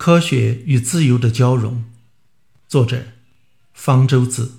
[0.00, 1.84] 科学与自由的交融，
[2.66, 3.08] 作者
[3.74, 4.52] 方舟子。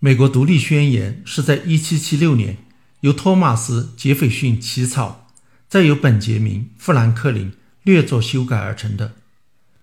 [0.00, 2.56] 美国独立宣言是在1776年
[3.02, 5.28] 由托马斯·杰斐逊起草，
[5.68, 7.52] 再由本杰明·富兰克林
[7.84, 9.14] 略作修改而成的。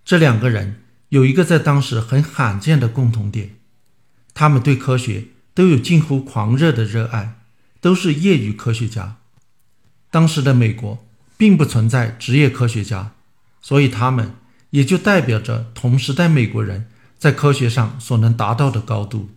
[0.04, 3.56] 这两个人有一个在当时很罕见的共同点：
[4.34, 7.40] 他们对科学都有近乎狂热的热爱，
[7.80, 9.16] 都是业余科学家。
[10.12, 11.08] 当时的美国
[11.38, 13.14] 并不存在职业科学家，
[13.66, 14.36] 所以他们
[14.70, 16.86] 也就代表着同时代美国人
[17.18, 19.32] 在科学上所能达到的高度。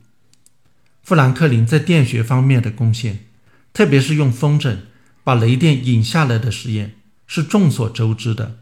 [1.03, 3.25] 富兰克林在电学方面的贡献，
[3.73, 4.81] 特别是用风筝
[5.25, 6.97] 把雷电引下来的实验，
[7.27, 8.59] 是众所周知的。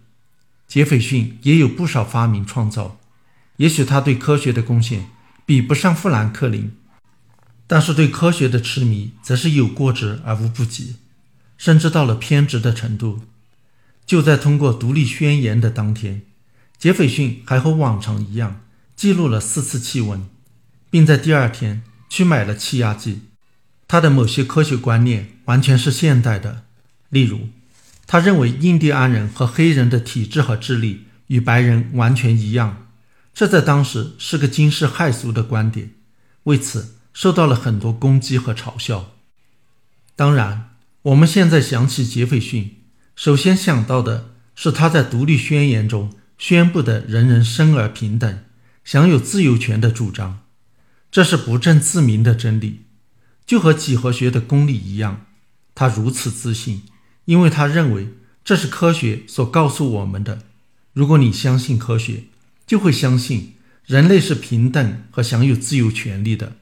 [0.69, 3.01] 杰斐逊也有不少发明创造，
[3.57, 5.10] 也许他对科学的贡献
[5.45, 6.71] 比不上富兰克林，
[7.66, 10.95] 但是对科学的痴迷则是有过之而无不及，
[11.59, 13.23] 甚至到了偏执的程度。
[14.06, 16.23] 就在通过独立宣言的当天，
[16.78, 18.62] 杰斐逊还和往常一样
[18.95, 20.26] 记录了四次气温，
[20.88, 21.82] 并在第二天。
[22.09, 23.23] 去买了气压计，
[23.88, 26.63] 他的某些科学观念完全是现代的。
[27.09, 27.48] 例如，
[28.07, 32.87] 他认为印第安人和黑人的体质和智力与白人完全一样，
[33.35, 35.91] 这在当时是个惊世骇俗的观点，
[36.45, 39.13] 为此受到了很多攻击和嘲笑。
[40.15, 40.70] 当然，
[41.02, 42.76] 我们现在想起杰斐逊，
[43.17, 48.45] 首先想到的是他在独立宣言中宣布的人人生而平等、
[48.85, 50.41] 享有自由权的主张。
[51.11, 52.83] 这是不证自明的真理，
[53.47, 55.25] 就和几何学的公理一样。
[55.75, 56.83] 他如此自信，
[57.25, 58.09] 因为他认为
[58.45, 60.43] 这是科学所告诉我们的。
[60.93, 62.25] 如果你相信科学，
[62.67, 63.55] 就会相信
[63.87, 66.56] 人类是平等和享有自由权利的。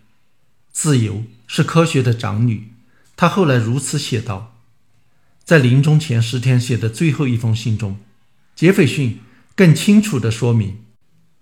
[0.71, 2.73] 自由是科学的长女。
[3.17, 4.54] 他后来如此写道，
[5.45, 7.97] 在临终前十天写的最后一封信中，
[8.55, 9.20] 杰斐逊
[9.55, 10.78] 更清楚地说明，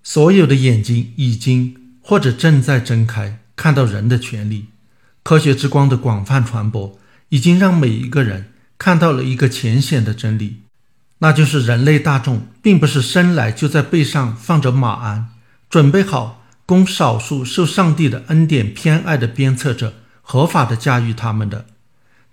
[0.03, 1.77] 所有的眼睛已经。
[2.05, 4.67] 或者正在睁开，看到人的权利。
[5.23, 10.63] 科学之光的广泛传播，已经让每一个人看到了一个浅显的真理，
[11.19, 15.29] 那就是人类大众并不是生来就在背上放着马鞍，
[15.71, 21.67] 准备好供少数受上帝的恩典偏爱的鞭策者合法的驾驭他们的。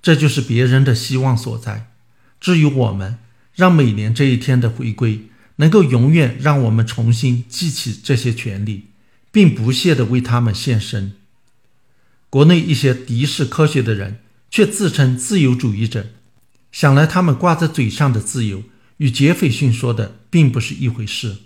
[0.01, 1.91] 这就是别人的希望所在。
[2.39, 3.17] 至于我们，
[3.55, 5.27] 让每年这一天的回归，
[5.57, 8.85] 能够永远让我们重新记起这些权利。
[9.31, 11.13] 并不懈地为他们献身。
[12.29, 16.07] 国内一些敌视科学的人却自称自由主义者，
[16.71, 18.63] 想来他们挂在嘴上的自由
[18.97, 21.38] 与杰斐逊说的并不是一回事。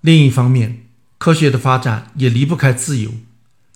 [0.00, 0.86] 另一方面，
[1.18, 3.14] 科学的发展也离不开自由，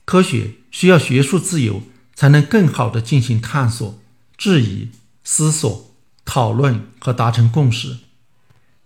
[0.04, 1.82] 科学需要学术自由
[2.14, 3.98] 才能更好地进行探索、
[4.36, 4.90] 质疑、
[5.22, 5.94] 思索、
[6.24, 7.98] 讨论和达成共识。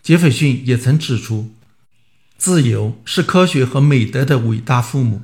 [0.02, 1.52] 杰斐逊也曾指出。
[2.36, 5.22] 自由是科学和美德的伟大父母。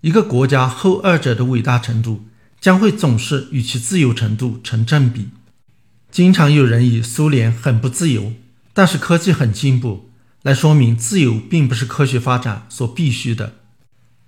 [0.00, 2.26] 一个国家后二者的伟大程度，
[2.60, 5.28] 将会总是与其自由程度成正比。
[6.10, 8.32] 经常有人以苏联很不自由，
[8.72, 10.10] 但是科技很进步，
[10.42, 13.54] 来说明自由并不是科学发展所必须的。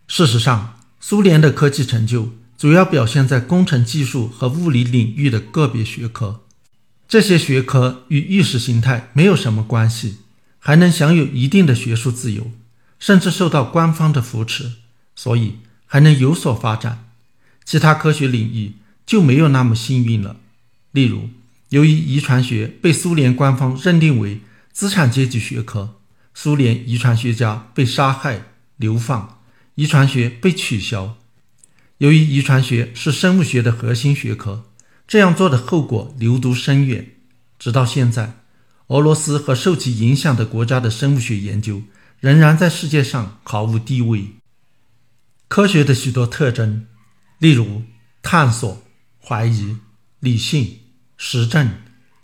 [0.07, 6.43] 事实上，苏联的科技成就主要表现在工程技术和物理领域的个别学科，
[7.09, 10.19] 这些学科与意识形态没有什么关系。
[10.59, 12.51] 还能享有一定的学术自由，
[12.99, 14.73] 甚至受到官方的扶持，
[15.17, 15.55] 所以
[15.87, 17.07] 还能有所发展。
[17.65, 18.75] 其他科学领域
[19.07, 20.37] 就没有那么幸运了。
[20.93, 21.31] 例如，
[21.71, 25.95] 由于遗传学被苏联官方认定为资产阶级学科，
[26.35, 29.39] 苏联遗传学家被杀害、流放，
[29.77, 31.17] 遗传学被取消。
[32.01, 34.65] 由于遗传学是生物学的核心学科，
[35.07, 37.11] 这样做的后果流毒深远，
[37.59, 38.39] 直到现在。
[38.87, 41.83] 俄罗斯和受其影响的国家的生物学研究
[42.19, 44.29] 仍然在世界上毫无地位。
[45.47, 46.87] 科学的许多特征，
[47.39, 47.83] 例如
[48.23, 48.83] 探索、
[49.23, 49.77] 怀疑、
[50.21, 50.79] 理性、
[51.19, 51.71] 实证、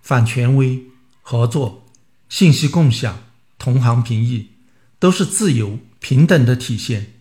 [0.00, 0.84] 反权威、
[1.20, 1.86] 合作、
[2.30, 3.24] 信息共享、
[3.58, 4.52] 同行评议，
[4.98, 7.12] 都是自由平等的体现。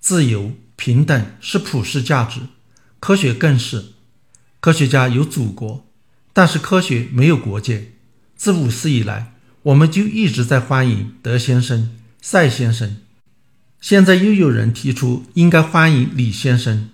[0.00, 0.52] 自由
[0.84, 2.40] 平等是普世价值，
[3.00, 3.92] 科学更是。
[4.60, 5.86] 科学家有祖国，
[6.34, 7.92] 但是科学没有国界。
[8.36, 9.32] 自五四以来，
[9.62, 12.98] 我们就一直在欢迎德先生、赛先生，
[13.80, 16.90] 现在又有人提出应该欢迎李先生。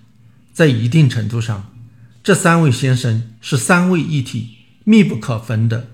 [0.52, 1.74] 在一定程度上，
[2.22, 4.50] 这三位先生是三位一体、
[4.84, 5.89] 密不可分的。